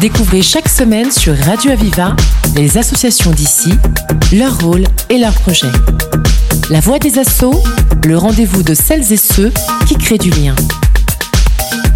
Découvrez 0.00 0.42
chaque 0.42 0.68
semaine 0.68 1.10
sur 1.10 1.36
Radio 1.36 1.70
Aviva 1.70 2.16
les 2.56 2.78
associations 2.78 3.30
d'ici, 3.30 3.70
leur 4.32 4.58
rôle 4.60 4.84
et 5.10 5.18
leurs 5.18 5.34
projets. 5.34 5.70
La 6.70 6.80
voix 6.80 6.98
des 6.98 7.18
assauts, 7.18 7.62
le 8.06 8.16
rendez-vous 8.16 8.62
de 8.62 8.74
celles 8.74 9.12
et 9.12 9.16
ceux 9.16 9.52
qui 9.86 9.96
créent 9.96 10.18
du 10.18 10.30
lien. 10.30 10.54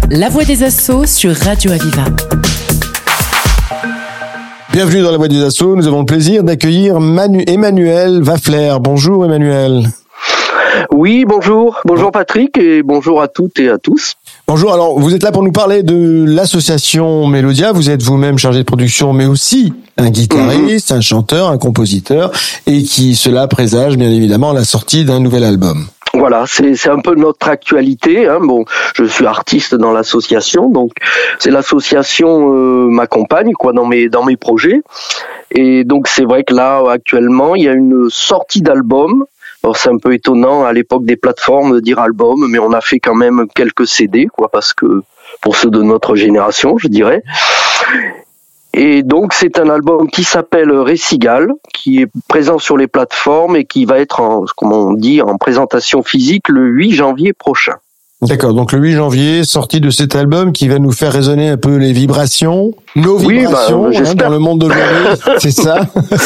La 0.09 0.29
voix 0.29 0.43
des 0.43 0.63
assauts 0.63 1.05
sur 1.05 1.35
Radio 1.35 1.71
Aviva. 1.71 2.05
Bienvenue 4.71 5.01
dans 5.01 5.11
la 5.11 5.17
voix 5.17 5.27
des 5.27 5.43
assauts. 5.43 5.75
Nous 5.75 5.87
avons 5.87 5.99
le 5.99 6.05
plaisir 6.05 6.43
d'accueillir 6.43 6.99
Manu 6.99 7.43
Emmanuel 7.47 8.21
Waffler. 8.23 8.75
Bonjour 8.79 9.25
Emmanuel. 9.25 9.87
Oui, 10.91 11.25
bonjour. 11.25 11.79
Bonjour 11.85 12.11
Patrick 12.11 12.57
et 12.57 12.83
bonjour 12.83 13.21
à 13.21 13.27
toutes 13.27 13.59
et 13.59 13.69
à 13.69 13.77
tous. 13.77 14.15
Bonjour, 14.51 14.73
alors 14.73 14.99
vous 14.99 15.13
êtes 15.13 15.21
là 15.21 15.31
pour 15.31 15.43
nous 15.43 15.51
parler 15.51 15.83
de 15.83 16.25
l'association 16.27 17.27
Mélodia, 17.27 17.71
vous 17.71 17.91
êtes 17.91 18.01
vous-même 18.01 18.39
chargé 18.39 18.57
de 18.57 18.63
production 18.63 19.13
mais 19.13 19.27
aussi 19.27 19.71
un 19.95 20.09
guitariste, 20.09 20.91
un 20.91 21.01
chanteur, 21.01 21.49
un 21.49 21.59
compositeur 21.59 22.31
et 22.65 22.81
qui 22.81 23.15
cela 23.15 23.45
présage 23.45 23.95
bien 23.95 24.09
évidemment 24.09 24.51
la 24.51 24.63
sortie 24.63 25.05
d'un 25.05 25.19
nouvel 25.19 25.43
album. 25.43 25.85
Voilà, 26.15 26.45
c'est 26.47 26.89
un 26.89 26.97
peu 26.97 27.13
notre 27.13 27.47
actualité. 27.47 28.27
Hein. 28.27 28.39
Bon, 28.41 28.65
je 28.95 29.03
suis 29.03 29.27
artiste 29.27 29.75
dans 29.75 29.91
l'association, 29.91 30.67
donc 30.67 30.93
c'est 31.37 31.51
l'association 31.51 32.51
euh, 32.51 32.87
m'accompagne 32.89 33.51
quoi 33.53 33.71
dans 33.71 33.85
mes 33.85 34.09
dans 34.09 34.25
mes 34.25 34.35
projets. 34.35 34.81
Et 35.51 35.83
donc 35.83 36.07
c'est 36.07 36.25
vrai 36.25 36.43
que 36.43 36.55
là 36.55 36.81
actuellement 36.89 37.53
il 37.53 37.65
y 37.65 37.69
a 37.69 37.73
une 37.73 38.07
sortie 38.09 38.63
d'album 38.63 39.25
alors 39.63 39.77
c'est 39.77 39.89
un 39.89 39.97
peu 39.97 40.13
étonnant 40.13 40.63
à 40.63 40.73
l'époque 40.73 41.05
des 41.05 41.17
plateformes 41.17 41.73
de 41.73 41.79
dire 41.79 41.99
album, 41.99 42.47
mais 42.49 42.59
on 42.59 42.71
a 42.71 42.81
fait 42.81 42.99
quand 42.99 43.15
même 43.15 43.47
quelques 43.53 43.87
CD, 43.87 44.27
quoi, 44.27 44.49
parce 44.49 44.73
que 44.73 45.03
pour 45.41 45.55
ceux 45.55 45.69
de 45.69 45.81
notre 45.81 46.15
génération, 46.15 46.77
je 46.77 46.87
dirais. 46.87 47.23
Et 48.73 49.03
donc 49.03 49.33
c'est 49.33 49.59
un 49.59 49.69
album 49.69 50.09
qui 50.09 50.23
s'appelle 50.23 50.71
Récigal, 50.71 51.49
qui 51.73 52.01
est 52.01 52.07
présent 52.27 52.59
sur 52.59 52.77
les 52.77 52.87
plateformes 52.87 53.55
et 53.55 53.65
qui 53.65 53.85
va 53.85 53.99
être 53.99 54.21
en, 54.21 54.45
comment 54.55 54.87
on 54.87 54.93
dit, 54.93 55.21
en 55.21 55.37
présentation 55.37 56.03
physique 56.03 56.47
le 56.49 56.67
8 56.67 56.91
janvier 56.91 57.33
prochain. 57.33 57.75
D'accord, 58.21 58.53
donc 58.53 58.73
le 58.73 58.79
8 58.79 58.93
janvier, 58.93 59.43
sortie 59.45 59.79
de 59.79 59.89
cet 59.89 60.13
album 60.13 60.51
qui 60.51 60.67
va 60.67 60.77
nous 60.77 60.91
faire 60.91 61.13
résonner 61.13 61.47
un 61.47 61.57
peu 61.57 61.77
les 61.77 61.93
vibrations, 61.93 62.73
nos 62.95 63.17
vibrations 63.17 63.85
oui, 63.87 63.97
bah, 63.99 64.09
hein, 64.09 64.15
dans 64.15 64.29
le 64.29 64.39
monde 64.39 64.59
d'aujourd'hui, 64.59 64.87
c'est 65.37 65.51
ça 65.51 65.81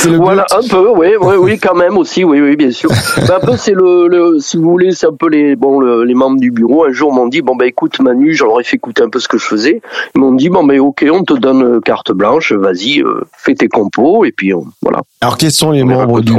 le 0.09 0.17
Voilà, 0.17 0.45
un 0.51 0.67
peu, 0.67 0.89
oui, 0.95 1.09
oui, 1.19 1.35
oui, 1.37 1.59
quand 1.59 1.75
même 1.75 1.97
aussi, 1.97 2.23
oui, 2.23 2.39
oui, 2.41 2.55
bien 2.55 2.71
sûr. 2.71 2.89
Ben, 3.27 3.35
un 3.41 3.45
peu, 3.45 3.57
c'est 3.57 3.73
le, 3.73 4.07
le, 4.07 4.39
si 4.39 4.57
vous 4.57 4.69
voulez, 4.69 4.91
c'est 4.91 5.07
un 5.07 5.13
peu 5.13 5.27
les, 5.29 5.55
bon, 5.55 5.79
les 5.79 6.13
membres 6.13 6.39
du 6.39 6.51
bureau. 6.51 6.85
Un 6.85 6.91
jour, 6.91 7.13
m'ont 7.13 7.27
dit, 7.27 7.41
bon 7.41 7.55
ben 7.55 7.65
écoute, 7.65 7.99
Manu, 7.99 8.33
j'aurais 8.33 8.63
fait 8.63 8.77
écouter 8.77 9.03
un 9.03 9.09
peu 9.09 9.19
ce 9.19 9.27
que 9.27 9.37
je 9.37 9.45
faisais. 9.45 9.81
Ils 10.15 10.21
m'ont 10.21 10.33
dit, 10.33 10.49
bon 10.49 10.63
ben 10.63 10.79
ok, 10.79 11.05
on 11.11 11.23
te 11.23 11.33
donne 11.33 11.81
carte 11.81 12.11
blanche, 12.11 12.51
vas-y, 12.53 13.01
euh, 13.01 13.21
fais 13.37 13.55
tes 13.55 13.67
compos, 13.67 14.25
et 14.25 14.31
puis 14.31 14.53
voilà. 14.81 15.01
Alors, 15.21 15.37
quels 15.37 15.51
sont 15.51 15.71
les 15.71 15.83
membres 15.83 16.21
du, 16.21 16.33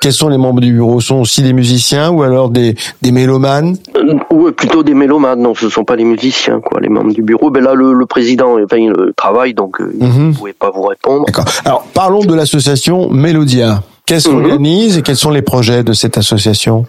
quels 0.00 0.12
sont 0.12 0.28
les 0.28 0.38
membres 0.38 0.60
du 0.60 0.72
bureau? 0.72 1.00
Sont 1.00 1.20
aussi 1.20 1.42
des 1.42 1.52
musiciens 1.52 2.10
ou 2.10 2.22
alors 2.22 2.50
des, 2.50 2.74
des 3.02 3.12
mélomanes? 3.12 3.76
Euh, 3.96 4.14
Oui, 4.30 4.52
plutôt 4.52 4.82
des 4.82 4.94
mélomanes. 4.94 5.40
Non, 5.40 5.54
ce 5.54 5.68
sont 5.68 5.84
pas 5.84 5.96
des 5.96 6.04
musiciens, 6.04 6.60
quoi. 6.60 6.80
Les 6.80 6.88
membres 6.88 7.12
du 7.12 7.22
bureau. 7.22 7.50
Ben 7.50 7.62
là, 7.62 7.74
le, 7.74 7.92
le 7.92 8.06
président, 8.06 8.58
enfin, 8.62 8.76
il 8.76 8.92
travaille, 9.16 9.54
donc 9.54 9.63
euh, 9.80 9.92
il 9.98 10.06
ne 10.06 10.12
mhm. 10.12 10.34
pouvait 10.34 10.52
pas 10.52 10.70
vous 10.70 10.82
répondre. 10.82 11.24
D'accord. 11.26 11.44
Alors, 11.64 11.84
parlons 11.94 12.20
de 12.20 12.34
l'association 12.34 13.10
Mélodia. 13.10 13.82
Qu'est-ce 14.06 14.28
qu'on 14.28 14.36
mhm. 14.36 14.44
organise 14.44 14.98
et 14.98 15.02
quels 15.02 15.16
sont 15.16 15.30
les 15.30 15.42
projets 15.42 15.82
de 15.82 15.92
cette 15.92 16.18
association? 16.18 16.86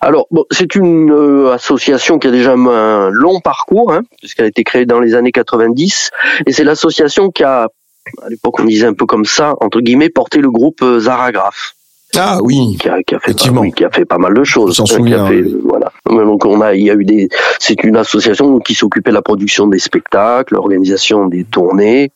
Alors, 0.00 0.26
bon, 0.30 0.44
c'est 0.50 0.74
une 0.74 1.10
euh, 1.10 1.52
association 1.52 2.18
qui 2.18 2.28
a 2.28 2.30
déjà 2.30 2.52
un 2.52 3.08
long 3.08 3.40
parcours, 3.40 3.90
hein, 3.90 4.02
puisqu'elle 4.18 4.44
a 4.44 4.48
été 4.48 4.62
créée 4.62 4.84
dans 4.84 5.00
les 5.00 5.14
années 5.14 5.32
90, 5.32 6.10
et 6.46 6.52
c'est 6.52 6.62
l'association 6.62 7.30
qui 7.30 7.42
a, 7.42 7.68
à 8.22 8.28
l'époque 8.28 8.60
on 8.60 8.64
disait 8.64 8.86
un 8.86 8.92
peu 8.92 9.06
comme 9.06 9.24
ça, 9.24 9.54
entre 9.62 9.80
guillemets, 9.80 10.10
porté 10.10 10.40
le 10.40 10.50
groupe 10.50 10.82
euh, 10.82 11.00
Zaragraph. 11.00 11.74
Ah 12.16 12.38
oui, 12.42 12.76
qui 12.80 12.88
a, 12.88 13.02
qui 13.02 13.14
a 13.14 13.20
fait 13.20 13.34
pas, 13.34 13.70
qui 13.70 13.84
a 13.84 13.90
fait 13.90 14.04
pas 14.04 14.18
mal 14.18 14.34
de 14.34 14.44
choses. 14.44 14.76
S'en 14.76 14.86
souvient. 14.86 15.26
Fait, 15.26 15.42
Voilà. 15.64 15.92
Donc 16.06 16.44
on 16.44 16.60
a, 16.60 16.74
il 16.74 16.84
y 16.84 16.90
a 16.90 16.94
eu 16.94 17.04
des, 17.04 17.28
c'est 17.58 17.82
une 17.84 17.96
association 17.96 18.58
qui 18.60 18.74
s'occupait 18.74 19.10
de 19.10 19.14
la 19.14 19.22
production 19.22 19.66
des 19.66 19.78
spectacles, 19.78 20.54
l'organisation 20.54 21.26
des 21.26 21.44
tournées, 21.44 22.10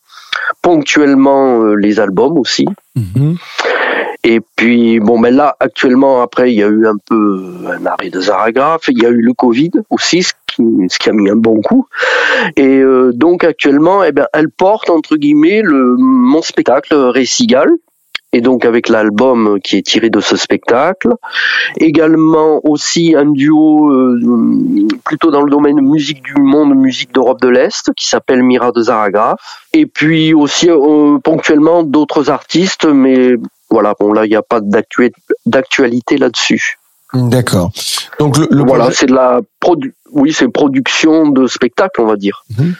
ponctuellement 0.61 1.61
euh, 1.61 1.75
les 1.75 1.99
albums 1.99 2.37
aussi. 2.37 2.65
Mhm. 2.95 3.35
Et 4.23 4.41
puis 4.57 4.99
bon, 4.99 5.19
ben 5.19 5.33
là 5.33 5.55
actuellement 5.59 6.21
après 6.21 6.51
il 6.51 6.59
y 6.59 6.63
a 6.63 6.67
eu 6.67 6.85
un 6.85 6.97
peu 7.09 7.55
un 7.67 7.85
arrêt 7.85 8.09
de 8.09 8.19
Zaragraph, 8.19 8.89
il 8.89 9.01
y 9.01 9.05
a 9.05 9.09
eu 9.09 9.21
le 9.21 9.33
Covid 9.33 9.71
aussi, 9.89 10.23
ce 10.23 10.33
qui, 10.45 10.63
ce 10.89 10.99
qui 10.99 11.09
a 11.09 11.13
mis 11.13 11.29
un 11.29 11.37
bon 11.37 11.61
coup. 11.61 11.87
Et 12.57 12.79
euh, 12.79 13.11
donc 13.13 13.45
actuellement, 13.45 14.03
eh 14.03 14.11
ben 14.11 14.27
elle 14.33 14.49
porte 14.49 14.89
entre 14.89 15.15
guillemets 15.15 15.61
le 15.63 15.95
mon 15.97 16.41
spectacle 16.41 16.93
Récigal 16.93 17.69
et 18.31 18.41
donc 18.41 18.65
avec 18.65 18.89
l'album 18.89 19.59
qui 19.63 19.77
est 19.77 19.85
tiré 19.85 20.09
de 20.09 20.19
ce 20.19 20.37
spectacle. 20.37 21.09
Également 21.77 22.61
aussi 22.63 23.15
un 23.15 23.31
duo 23.31 23.91
euh, 23.91 24.87
plutôt 25.03 25.31
dans 25.31 25.41
le 25.41 25.49
domaine 25.49 25.81
musique 25.81 26.21
du 26.21 26.35
monde, 26.35 26.75
musique 26.75 27.13
d'Europe 27.13 27.41
de 27.41 27.47
l'Est, 27.47 27.91
qui 27.95 28.07
s'appelle 28.07 28.43
Mira 28.43 28.71
de 28.71 28.81
Zaragraph. 28.81 29.39
Et 29.73 29.85
puis 29.85 30.33
aussi 30.33 30.69
euh, 30.69 31.17
ponctuellement 31.23 31.83
d'autres 31.83 32.29
artistes, 32.29 32.85
mais 32.85 33.35
voilà, 33.69 33.95
bon 33.99 34.13
là 34.13 34.25
il 34.25 34.29
n'y 34.29 34.35
a 34.35 34.41
pas 34.41 34.61
d'actualité 35.45 36.17
là-dessus. 36.17 36.77
D'accord. 37.13 37.71
Donc 38.19 38.37
le, 38.37 38.63
voilà, 38.63 38.91
c'est 38.91 39.07
de 39.07 39.15
la 39.15 39.39
produ 39.59 39.95
oui, 40.11 40.33
c'est 40.33 40.47
production 40.47 41.29
de 41.29 41.47
spectacle, 41.47 42.01
on 42.01 42.05
va 42.05 42.15
dire. 42.15 42.43
Mhm. 42.57 42.75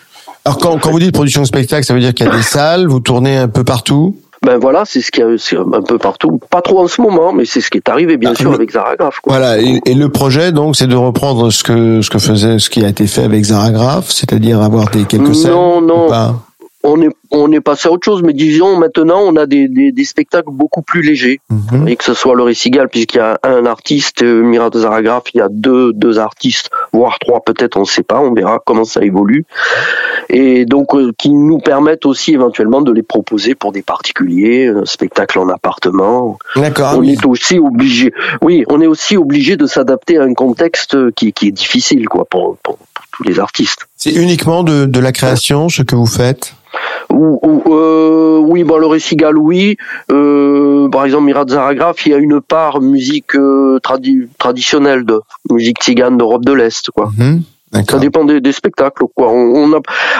Alors 0.45 0.57
quand, 0.57 0.79
quand 0.79 0.91
vous 0.91 0.99
dites 0.99 1.13
production 1.13 1.41
de 1.41 1.47
spectacle, 1.47 1.85
ça 1.85 1.93
veut 1.93 1.99
dire 1.99 2.13
qu'il 2.13 2.25
y 2.25 2.29
a 2.29 2.35
des 2.35 2.43
salles, 2.43 2.87
vous 2.87 2.99
tournez 2.99 3.37
un 3.37 3.47
peu 3.47 3.63
partout? 3.63 4.17
Ben 4.45 4.57
voilà, 4.57 4.83
c'est 4.85 5.01
ce 5.01 5.11
qui 5.11 5.22
est 5.22 5.53
un 5.53 5.81
peu 5.81 5.97
partout, 5.97 6.39
pas 6.50 6.61
trop 6.61 6.79
en 6.79 6.88
ce 6.88 7.01
moment, 7.01 7.33
mais 7.33 7.45
c'est 7.45 7.61
ce 7.61 7.69
qui 7.69 7.77
est 7.77 7.89
arrivé 7.89 8.17
bien 8.17 8.31
ah, 8.33 8.39
sûr 8.39 8.53
avec 8.53 8.72
Zaragraph. 8.72 9.19
Voilà, 9.25 9.57
et, 9.59 9.94
le 9.94 10.09
projet 10.09 10.51
donc 10.51 10.75
c'est 10.75 10.88
de 10.88 10.95
reprendre 10.95 11.51
ce 11.51 11.63
que 11.63 12.01
ce 12.01 12.09
que 12.09 12.19
faisait, 12.19 12.57
ce 12.59 12.69
qui 12.69 12.83
a 12.85 12.88
été 12.88 13.05
fait 13.05 13.23
avec 13.23 13.44
Zaragraph, 13.44 14.09
c'est-à-dire 14.09 14.61
avoir 14.61 14.89
des 14.89 15.03
quelques 15.03 15.35
scènes. 15.35 15.51
Non, 15.51 15.81
non 15.81 16.07
on 16.84 17.01
est 17.01 17.09
on 17.31 17.51
est 17.51 17.62
passé 17.62 17.88
à 17.88 17.91
autre 17.91 18.06
chose, 18.06 18.23
mais 18.23 18.34
disons 18.34 18.78
maintenant 18.78 19.19
on 19.22 19.35
a 19.35 19.45
des, 19.45 19.67
des, 19.67 19.91
des 19.91 20.03
spectacles 20.06 20.51
beaucoup 20.51 20.81
plus 20.81 21.01
légers, 21.01 21.40
mhm. 21.50 21.88
et 21.88 21.95
que 21.95 22.03
ce 22.03 22.13
soit 22.13 22.35
le 22.35 22.44
Récigal 22.44 22.90
puisqu'il 22.90 23.17
y 23.17 23.22
a 23.22 23.40
un 23.44 23.66
artiste, 23.66 24.23
euh, 24.23 24.41
Mira 24.41 24.69
Zaragraph, 24.73 25.25
il 25.34 25.38
y 25.40 25.41
a 25.41 25.50
deux 25.50 25.94
deux 25.94 26.19
artistes, 26.19 26.69
voire 26.94 27.19
trois 27.19 27.41
peut-être, 27.41 27.78
on 27.78 27.81
ne 27.81 27.85
sait 27.85 28.03
pas, 28.03 28.19
on 28.19 28.34
verra 28.34 28.59
comment 28.66 28.85
ça 28.85 29.01
évolue, 29.01 29.45
et 30.29 30.66
donc 30.66 30.95
euh, 30.95 31.12
qui 31.17 31.29
nous 31.31 31.59
permettent 31.59 32.06
aussi 32.06 32.34
éventuellement 32.34 32.81
de 32.81 32.91
les 32.91 33.03
proposer 33.03 33.56
pour 33.56 33.72
des 33.72 33.81
particuliers, 33.81 34.67
un 34.67 34.85
spectacle 34.85 35.40
en 35.40 35.50
appartement. 35.50 36.38
D'accord. 36.56 36.96
On 36.97 37.03
est 37.03 37.25
aussi 37.25 37.59
obligé, 37.59 38.13
oui, 38.41 38.63
on 38.69 38.81
est 38.81 38.88
aussi 38.88 39.17
obligé 39.17 39.57
de 39.57 39.67
s'adapter 39.67 40.17
à 40.17 40.23
un 40.23 40.34
contexte 40.34 41.11
qui, 41.11 41.34
qui 41.34 41.50
est 41.50 41.51
difficile 41.51 42.07
quoi 42.07 42.25
pour, 42.25 42.57
pour, 42.63 42.78
pour 42.78 43.06
tous 43.11 43.23
les 43.23 43.40
artistes. 43.40 43.88
C'est 43.97 44.13
uniquement 44.13 44.63
de, 44.63 44.85
de 44.85 45.00
la 45.00 45.11
création 45.11 45.69
ce 45.69 45.81
que 45.81 45.96
vous 45.96 46.06
faites? 46.06 46.53
Ou, 47.12 47.64
euh, 47.68 48.38
oui, 48.38 48.64
bon, 48.64 48.78
le 48.78 48.86
récigal, 48.86 49.38
oui. 49.38 49.78
Euh, 50.12 50.90
par 50.90 51.06
exemple, 51.06 51.25
Mirat 51.25 51.46
Zaragraph, 51.47 52.06
il 52.06 52.12
y 52.12 52.16
a 52.16 52.18
une 52.18 52.42
part 52.42 52.81
musique 52.81 53.36
euh, 53.36 53.80
traditionnelle 54.38 55.06
de 55.06 55.20
musique 55.50 55.81
tzigane 55.81 56.18
d'Europe 56.18 56.46
de 56.46 56.53
l'Est, 56.53 56.90
quoi. 56.92 57.12
Mhm, 57.18 57.44
ça 57.90 58.00
dépend 58.00 58.25
des, 58.25 58.42
des, 58.42 58.52
spectacles, 58.52 59.06
quoi. 59.16 59.31
On, 59.31 59.74
a, 59.74 59.80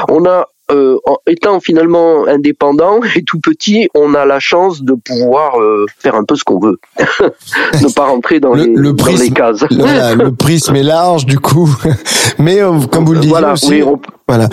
on 0.10 0.26
a 0.26 0.48
euh, 0.72 0.98
étant 1.26 1.60
finalement 1.60 2.28
indépendant 2.28 3.00
et 3.16 3.24
tout 3.24 3.40
petit, 3.40 3.90
on 3.96 4.14
a 4.14 4.26
la 4.26 4.40
chance 4.40 4.84
de 4.84 4.94
pouvoir 4.94 5.60
euh, 5.60 5.86
faire 5.98 6.14
un 6.14 6.24
peu 6.24 6.36
ce 6.36 6.44
qu'on 6.44 6.60
veut, 6.60 6.80
ne 7.00 7.94
pas 7.94 8.06
rentrer 8.06 8.40
dans, 8.40 8.54
les, 8.54 8.68
dans 8.68 9.06
les 9.08 9.32
cases. 9.32 9.66
le 9.70 10.30
prisme 10.30 10.76
est 10.76 10.84
large 10.84 11.26
du 11.26 11.40
coup, 11.40 11.68
mais 12.38 12.62
euh, 12.62 12.80
comme 12.92 13.06
vous 13.06 13.14
le 13.14 13.20
disiez 13.20 13.32
voilà, 13.32 13.54
aussi, 13.54 13.82
on... 13.84 14.00
voilà. 14.28 14.48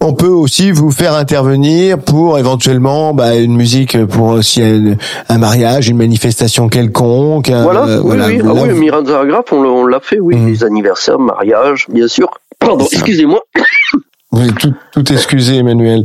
On 0.00 0.12
peut 0.12 0.28
aussi 0.28 0.70
vous 0.70 0.90
faire 0.90 1.14
intervenir 1.14 1.98
pour 1.98 2.38
éventuellement 2.38 3.14
bah, 3.14 3.34
une 3.34 3.56
musique 3.56 4.06
pour 4.06 4.28
aussi 4.28 4.62
un, 5.28 5.38
mariage, 5.38 5.88
une 5.88 5.96
manifestation 5.96 6.68
quelconque. 6.68 7.50
Voilà, 7.50 7.84
euh, 7.86 8.00
oui, 8.02 8.16
oui. 8.26 8.40
Ah 8.44 8.52
oui, 8.54 8.72
Miranda 8.74 9.20
Agraf, 9.20 9.52
on 9.52 9.86
l'a 9.86 10.00
fait, 10.00 10.20
oui, 10.20 10.36
mmh. 10.36 10.46
les 10.46 10.64
anniversaires, 10.64 11.18
mariage, 11.18 11.86
bien 11.88 12.06
sûr. 12.06 12.30
Pardon, 12.60 12.86
excusez-moi. 12.90 13.40
Vous 14.30 14.46
êtes 14.46 14.54
tout, 14.56 14.74
tout 14.92 15.12
excusé, 15.12 15.56
Emmanuel. 15.56 16.04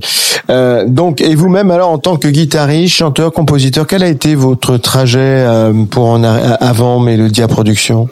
Euh, 0.49 0.85
donc, 0.87 1.21
et 1.21 1.35
vous-même, 1.35 1.71
alors, 1.71 1.89
en 1.89 1.97
tant 1.97 2.15
que 2.15 2.27
guitariste, 2.29 2.95
chanteur, 2.95 3.31
compositeur, 3.31 3.85
quel 3.85 4.01
a 4.01 4.07
été 4.07 4.33
votre 4.33 4.77
trajet 4.77 5.19
euh, 5.19 5.73
pour 5.91 6.05
en 6.05 6.23
avant 6.23 6.99
Mélodia 6.99 7.47
Production 7.47 8.07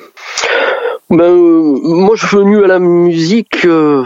ben, 1.12 1.26
euh, 1.26 1.78
moi, 1.84 2.16
je 2.16 2.26
suis 2.26 2.38
venu 2.38 2.64
à 2.64 2.68
la 2.68 2.80
musique, 2.80 3.66
euh, 3.66 4.06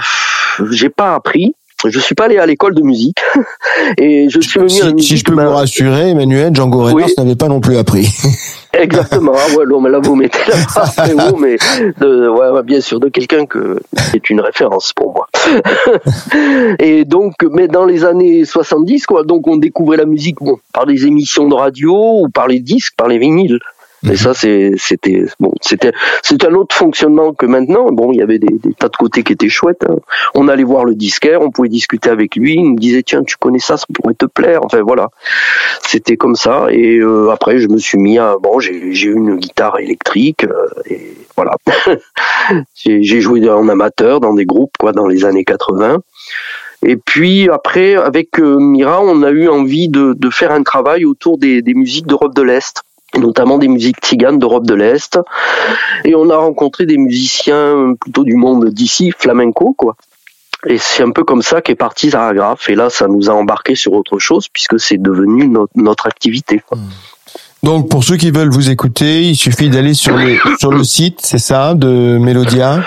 j'ai 0.72 0.90
pas 0.90 1.14
appris. 1.14 1.54
Je 1.90 2.00
suis 2.00 2.16
pas 2.16 2.26
allé 2.26 2.38
à 2.38 2.46
l'école 2.46 2.76
de 2.76 2.82
musique 2.82 3.18
et 3.98 4.30
je 4.30 4.40
suis 4.40 4.60
venu 4.60 4.70
si, 4.70 4.82
à 4.82 4.86
la 4.86 4.94
musique. 4.94 5.10
Si 5.10 5.18
je 5.18 5.24
peux 5.24 5.34
vous 5.34 5.50
rassurer, 5.50 6.10
Emmanuel, 6.10 6.56
Django 6.56 6.84
Reinhardt 6.84 7.12
n'avait 7.18 7.36
pas 7.36 7.48
non 7.48 7.60
plus 7.60 7.78
appris. 7.78 8.08
Exactement. 8.74 9.32
Ah 9.36 9.56
ouais, 9.56 9.66
non, 9.66 9.80
mais 9.80 9.90
là 9.90 10.00
vous 10.04 10.16
mettez 10.16 10.38
la 10.48 11.30
haut, 11.32 11.38
mais 11.38 11.56
de, 12.00 12.28
ouais, 12.28 12.64
bien 12.64 12.82
sûr 12.82 13.00
de 13.00 13.08
quelqu'un 13.08 13.46
que 13.46 13.80
est 14.14 14.30
une 14.30 14.42
référence 14.42 14.92
pour 14.94 15.14
moi. 15.14 15.28
et 16.80 17.06
donc, 17.06 17.36
mais 17.52 17.70
dans 17.70 17.86
les 17.86 18.04
années 18.04 18.44
70, 18.44 19.06
quoi, 19.06 19.24
donc 19.24 19.48
on 19.48 19.56
découvrait 19.56 19.98
la 19.98 20.06
musique 20.06 20.38
bon, 20.42 20.58
par 20.74 20.86
des 20.86 21.06
émissions 21.06 21.48
de 21.48 21.56
radio 21.56 21.96
ou 22.24 22.30
par 22.30 22.48
les 22.48 22.60
disques, 22.60 22.96
par 22.98 23.08
les 23.08 23.18
vinyles. 23.18 23.60
Mais 24.06 24.12
mhm. 24.12 24.18
ça, 24.18 24.34
c'était 24.34 25.26
bon, 25.40 25.52
c'était 25.62 25.92
c'est 26.22 26.44
un 26.46 26.54
autre 26.54 26.76
fonctionnement 26.76 27.34
que 27.34 27.46
maintenant. 27.46 27.88
Bon, 27.92 28.12
il 28.12 28.20
y 28.20 28.22
avait 28.22 28.40
des, 28.40 28.54
des 28.64 28.74
tas 28.74 28.90
de 28.90 28.96
côtés 28.96 29.24
qui 29.24 29.34
étaient 29.34 29.50
chouettes. 29.50 29.84
Hein. 29.88 29.96
On 30.34 30.48
allait 30.48 30.64
voir 30.64 30.86
le 30.86 30.96
disquaire, 30.96 31.42
on 31.42 31.52
pouvait 31.52 31.70
discuter 31.70 32.10
avec 32.10 32.36
lui. 32.36 32.56
Il 32.56 32.72
me 32.72 32.78
disait 32.78 33.04
tiens, 33.04 33.24
tu 33.24 33.36
connais 33.38 33.60
ça, 33.60 33.78
ça 33.78 33.86
pourrait 33.94 34.14
te 34.14 34.26
plaire. 34.26 34.62
Enfin 34.64 34.82
voilà, 34.82 35.10
c'était 35.82 36.18
comme 36.18 36.36
ça. 36.36 36.68
Et 36.70 36.98
euh, 36.98 37.32
après, 37.32 37.60
je 37.60 37.68
me 37.68 37.78
suis 37.78 37.98
mis 37.98 38.18
à 38.20 38.36
bon, 38.42 38.60
j'ai 38.60 38.74
eu 38.74 39.14
une 39.14 39.38
guitare 39.38 39.80
électrique 39.80 40.44
euh, 40.44 40.68
et 40.90 41.14
voilà. 41.36 41.56
j'ai 42.76 43.22
joué 43.22 43.50
en 43.50 43.68
amateur 43.70 44.20
dans 44.20 44.34
des 44.34 44.46
groupes 44.46 44.74
quoi 44.80 44.92
dans 44.92 45.08
les 45.08 45.26
années 45.26 45.46
80. 45.46 46.02
Et 46.86 46.98
puis 46.98 47.50
après, 47.50 47.96
avec 47.96 48.40
euh, 48.40 48.58
Mira, 48.60 49.02
on 49.02 49.24
a 49.24 49.32
eu 49.32 49.48
envie 49.48 49.90
de, 49.90 50.14
de 50.14 50.30
faire 50.30 50.52
un 50.52 50.62
travail 50.62 51.06
autour 51.06 51.38
des, 51.38 51.62
des 51.62 51.74
musiques 51.74 52.06
d'Europe 52.06 52.36
de 52.36 52.44
l'Est 52.44 52.84
notamment 53.18 53.58
des 53.58 53.68
musiques 53.68 53.98
tziganes 54.02 54.40
d'Europe 54.40 54.66
de 54.66 54.74
l'Est. 54.74 55.20
Et 56.04 56.16
on 56.16 56.30
a 56.30 56.38
rencontré 56.38 56.86
des 56.86 56.98
musiciens 56.98 57.94
plutôt 58.00 58.24
du 58.24 58.36
monde 58.36 58.70
d'ici, 58.70 59.12
flamenco, 59.18 59.74
quoi. 59.78 59.96
Et 60.68 60.78
c'est 60.80 61.04
un 61.04 61.12
peu 61.12 61.24
comme 61.24 61.42
ça 61.42 61.62
qu'est 61.62 61.76
parti 61.76 62.10
Zaragraph. 62.10 62.70
Et 62.70 62.76
là, 62.76 62.90
ça 62.90 63.08
nous 63.08 63.30
a 63.30 63.34
embarqué 63.34 63.76
sur 63.76 63.94
autre 63.94 64.18
chose 64.18 64.48
puisque 64.52 64.80
c'est 64.80 64.98
devenu 64.98 65.48
notre, 65.48 65.72
notre 65.76 66.08
activité. 66.08 66.62
Quoi. 66.66 66.80
Donc, 67.62 67.90
pour 67.90 68.04
ceux 68.04 68.18
qui 68.18 68.32
veulent 68.32 68.50
vous 68.50 68.70
écouter, 68.70 69.24
il 69.24 69.36
suffit 69.36 69.70
d'aller 69.70 69.94
sur 69.94 70.16
le, 70.16 70.38
sur 70.60 70.72
le 70.72 70.84
site, 70.84 71.20
c'est 71.22 71.40
ça, 71.40 71.74
de 71.74 72.18
Melodia? 72.20 72.84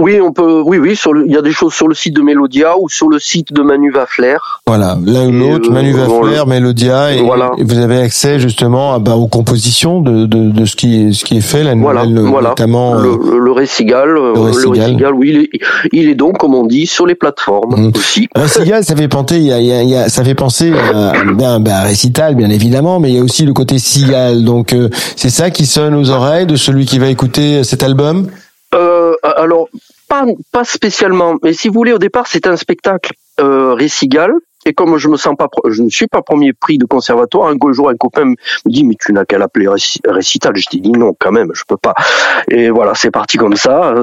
Oui, 0.00 0.20
on 0.20 0.32
peut. 0.32 0.62
Oui, 0.64 0.78
oui. 0.78 0.96
Sur 0.96 1.16
il 1.16 1.32
y 1.32 1.36
a 1.36 1.42
des 1.42 1.52
choses 1.52 1.74
sur 1.74 1.88
le 1.88 1.94
site 1.94 2.14
de 2.14 2.22
Melodia 2.22 2.74
ou 2.78 2.88
sur 2.88 3.08
le 3.08 3.18
site 3.18 3.52
de 3.52 3.62
Manu 3.62 3.92
Vafler. 3.92 4.36
Voilà, 4.66 4.96
l'un 5.04 5.28
ou 5.28 5.32
l'autre, 5.32 5.70
euh, 5.70 5.72
Manu 5.72 5.92
Vafler, 5.92 6.42
Melodia, 6.46 7.12
et, 7.12 7.22
voilà. 7.22 7.50
vous 7.58 7.78
avez 7.78 7.98
accès 7.98 8.38
justement 8.40 8.94
à, 8.94 8.98
bah, 8.98 9.16
aux 9.16 9.26
compositions 9.26 10.00
de, 10.00 10.26
de, 10.26 10.50
de, 10.50 10.64
ce 10.64 10.76
qui 10.76 11.02
est 11.02 11.12
ce 11.12 11.24
qui 11.24 11.36
est 11.36 11.42
fait, 11.42 11.62
la 11.62 11.74
nouvelle, 11.74 12.24
voilà, 12.24 12.48
notamment 12.50 12.94
le, 12.94 13.10
euh, 13.10 13.38
le 13.38 13.52
Récigal. 13.52 14.08
Le 14.08 14.20
euh, 14.20 14.32
Récigal, 14.40 15.14
oui, 15.14 15.30
il 15.30 15.38
est, 15.38 15.50
il 15.92 16.08
est, 16.08 16.14
donc, 16.14 16.38
comme 16.38 16.54
on 16.54 16.66
dit, 16.66 16.86
sur 16.86 17.06
les 17.06 17.14
plateformes 17.14 17.76
mmh. 17.76 17.92
aussi. 17.96 18.28
Récigal, 18.34 18.84
ça 18.84 18.96
fait 18.96 19.08
penser, 19.08 19.36
il 19.36 19.46
y 19.46 19.52
a, 19.52 19.60
il 19.60 19.88
y 19.88 19.96
a, 19.96 20.08
ça 20.08 20.24
fait 20.24 20.34
penser 20.34 20.72
à, 20.72 21.12
ben, 21.24 21.60
ben, 21.60 21.82
récital, 21.82 22.34
bien 22.34 22.50
évidemment, 22.50 23.00
mais 23.00 23.10
il 23.10 23.16
y 23.16 23.18
a 23.20 23.22
aussi 23.22 23.44
le 23.44 23.52
côté 23.52 23.78
cigale. 23.78 24.44
Donc, 24.44 24.74
c'est 25.16 25.30
ça 25.30 25.50
qui 25.50 25.66
sonne 25.66 25.94
aux 25.94 26.10
oreilles 26.10 26.46
de 26.46 26.56
celui 26.56 26.86
qui 26.86 26.98
va 26.98 27.08
écouter 27.08 27.64
cet 27.64 27.82
album? 27.82 28.28
Euh, 28.74 29.14
alors, 29.36 29.68
pas, 30.10 30.26
pas 30.52 30.64
spécialement. 30.64 31.36
Mais 31.42 31.54
si 31.54 31.68
vous 31.68 31.74
voulez, 31.74 31.92
au 31.92 31.98
départ, 31.98 32.26
c'était 32.26 32.48
un 32.50 32.56
spectacle 32.56 33.12
euh, 33.40 33.72
récigal. 33.72 34.32
Et 34.66 34.74
comme 34.74 34.98
je 34.98 35.08
me 35.08 35.16
sens 35.16 35.34
pas, 35.38 35.48
je 35.70 35.82
ne 35.82 35.88
suis 35.88 36.06
pas 36.06 36.20
premier 36.20 36.52
prix 36.52 36.76
de 36.76 36.84
conservatoire, 36.84 37.48
un 37.48 37.72
jour 37.72 37.88
un 37.88 37.94
copain 37.94 38.26
me 38.26 38.34
dit 38.66 38.84
mais 38.84 38.94
tu 39.02 39.14
n'as 39.14 39.24
qu'à 39.24 39.38
l'appeler 39.38 39.66
récital. 39.68 40.54
Je 40.54 40.66
dis 40.70 40.82
non 40.90 41.14
quand 41.18 41.32
même, 41.32 41.50
je 41.54 41.62
peux 41.66 41.78
pas. 41.78 41.94
Et 42.50 42.68
voilà, 42.68 42.94
c'est 42.94 43.10
parti 43.10 43.38
comme 43.38 43.56
ça. 43.56 43.94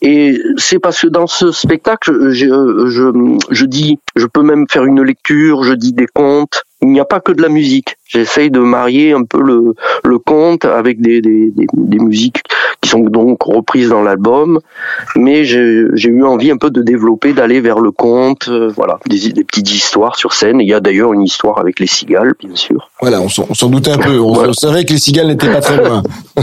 Et 0.00 0.40
c'est 0.58 0.78
parce 0.78 1.00
que 1.00 1.08
dans 1.08 1.26
ce 1.26 1.50
spectacle, 1.50 2.30
je, 2.30 2.86
je, 2.86 3.38
je 3.50 3.64
dis, 3.66 3.98
je 4.14 4.26
peux 4.26 4.42
même 4.42 4.66
faire 4.70 4.84
une 4.84 5.02
lecture, 5.02 5.64
je 5.64 5.72
dis 5.72 5.92
des 5.92 6.06
contes. 6.06 6.62
Il 6.82 6.88
n'y 6.88 7.00
a 7.00 7.04
pas 7.04 7.18
que 7.20 7.32
de 7.32 7.42
la 7.42 7.48
musique. 7.48 7.96
J'essaye 8.06 8.50
de 8.50 8.60
marier 8.60 9.12
un 9.12 9.24
peu 9.24 9.42
le, 9.42 9.74
le 10.04 10.18
conte 10.18 10.64
avec 10.64 11.00
des, 11.00 11.20
des, 11.20 11.52
des 11.56 11.98
musiques 11.98 12.42
qui 12.80 12.88
sont 12.88 13.00
donc 13.00 13.42
reprises 13.42 13.90
dans 13.90 14.02
l'album. 14.02 14.60
Mais 15.16 15.44
j'ai 15.44 16.08
eu 16.08 16.24
envie 16.24 16.50
un 16.50 16.56
peu 16.56 16.70
de 16.70 16.82
développer, 16.82 17.32
d'aller 17.32 17.60
vers 17.60 17.78
le 17.78 17.90
conte, 17.90 18.48
euh, 18.48 18.72
voilà, 18.74 18.98
des, 19.08 19.32
des, 19.32 19.44
petites 19.44 19.70
histoires 19.72 20.16
sur 20.16 20.32
scène. 20.32 20.60
Il 20.60 20.68
y 20.68 20.74
a 20.74 20.80
d'ailleurs 20.80 21.12
une 21.12 21.22
histoire 21.22 21.58
avec 21.58 21.78
les 21.78 21.86
cigales, 21.86 22.32
bien 22.38 22.54
sûr. 22.54 22.90
Voilà, 23.00 23.20
on 23.20 23.28
s'en 23.28 23.68
doutait 23.68 23.92
un 23.92 23.98
peu. 23.98 24.18
On, 24.18 24.52
savait 24.52 24.84
que 24.84 24.92
les 24.92 24.98
cigales 24.98 25.28
n'étaient 25.28 25.52
pas 25.52 25.60
très 25.60 25.76
loin. 25.76 26.02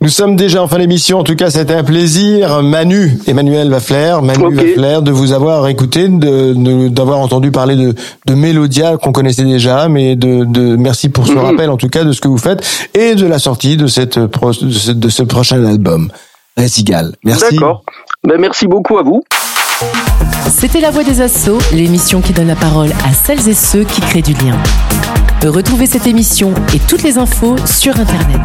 Nous 0.00 0.08
sommes 0.08 0.36
déjà 0.36 0.62
en 0.62 0.68
fin 0.68 0.78
d'émission. 0.78 1.18
En 1.18 1.24
tout 1.24 1.36
cas, 1.36 1.50
c'était 1.50 1.74
un 1.74 1.84
plaisir, 1.84 2.62
Manu, 2.62 3.18
Emmanuel 3.26 3.70
Vaffler, 3.70 4.16
Manu 4.22 4.54
Vaffler, 4.54 4.98
de 5.02 5.10
vous 5.10 5.32
avoir 5.32 5.68
écouté, 5.68 6.08
de 6.08 6.88
d'avoir 6.88 7.18
entendu 7.18 7.50
parler 7.50 7.76
de, 7.76 7.94
de 8.26 8.34
Mélodia 8.34 8.96
qu'on 8.96 9.12
connaissait 9.12 9.44
déjà, 9.44 9.88
mais 9.88 10.16
de, 10.16 10.76
merci 10.76 11.08
pour 11.08 11.26
ce 11.26 11.32
mhm. 11.32 11.38
rappel 11.38 11.70
en 11.70 11.76
tout 11.76 11.88
cas 11.88 12.04
de 12.04 12.12
ce 12.12 12.20
que 12.20 12.28
vous 12.28 12.38
faites 12.38 12.64
et 12.94 13.14
de 13.14 13.26
la 13.26 13.38
sortie 13.38 13.76
de 13.76 13.86
cette 13.86 14.18
de 14.18 14.70
ce, 15.08 15.22
prochain 15.22 15.64
album. 15.64 16.10
Récigal. 16.56 17.14
Merci. 17.24 17.54
D'accord. 17.54 17.84
Ben, 18.24 18.40
merci 18.40 18.66
beaucoup 18.66 18.98
à 18.98 19.02
vous. 19.02 19.22
C'était 20.50 20.80
La 20.80 20.90
Voix 20.90 21.04
des 21.04 21.20
Assauts, 21.20 21.58
l'émission 21.72 22.20
qui 22.20 22.32
donne 22.32 22.48
la 22.48 22.56
parole 22.56 22.90
à 23.04 23.12
celles 23.12 23.48
et 23.48 23.54
ceux 23.54 23.84
qui 23.84 24.00
créent 24.00 24.22
du 24.22 24.32
lien. 24.32 24.56
Retrouvez 25.44 25.86
cette 25.86 26.06
émission 26.06 26.52
et 26.74 26.80
toutes 26.88 27.04
les 27.04 27.16
infos 27.16 27.56
sur 27.64 27.98
Internet. 27.98 28.40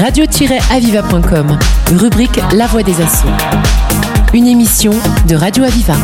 Radio-aviva.com, 0.00 1.58
rubrique 1.96 2.40
La 2.54 2.66
Voix 2.66 2.82
des 2.82 2.98
Assauts. 3.02 3.28
Une 4.32 4.46
émission 4.46 4.92
de 5.28 5.34
Radio 5.34 5.64
Aviva. 5.64 5.94